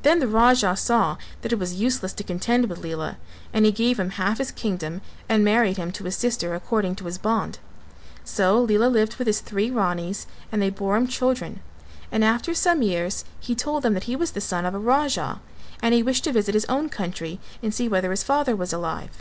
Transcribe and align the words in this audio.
Then 0.00 0.18
the 0.18 0.26
Raja 0.28 0.74
saw 0.76 1.18
that 1.42 1.52
it 1.52 1.58
was 1.58 1.74
useless 1.74 2.14
to 2.14 2.24
contend 2.24 2.70
with 2.70 2.82
Lela, 2.82 3.18
and 3.52 3.66
he 3.66 3.70
gave 3.70 4.00
him 4.00 4.08
half 4.12 4.38
his 4.38 4.50
kingdom 4.50 5.02
and 5.28 5.44
married 5.44 5.76
him 5.76 5.92
to 5.92 6.04
his 6.04 6.16
sister 6.16 6.54
according 6.54 6.94
to 6.94 7.04
his 7.04 7.18
bond. 7.18 7.58
So 8.24 8.62
Lela 8.62 8.86
lived 8.88 9.16
with 9.16 9.26
his 9.26 9.40
three 9.42 9.70
Ranis 9.70 10.24
and 10.50 10.62
they 10.62 10.70
bore 10.70 10.96
him 10.96 11.06
children 11.06 11.60
and 12.10 12.24
after 12.24 12.54
some 12.54 12.80
years 12.80 13.26
he 13.40 13.54
told 13.54 13.82
them 13.82 13.92
that 13.92 14.04
he 14.04 14.16
was 14.16 14.30
the 14.30 14.40
son 14.40 14.64
of 14.64 14.72
a 14.74 14.78
Raja 14.78 15.42
and 15.82 15.92
he 15.92 16.02
wished 16.02 16.24
to 16.24 16.32
visit 16.32 16.54
his 16.54 16.64
own 16.70 16.88
country 16.88 17.38
and 17.62 17.74
see 17.74 17.88
whether 17.90 18.10
his 18.10 18.22
father 18.22 18.56
was 18.56 18.72
alive. 18.72 19.20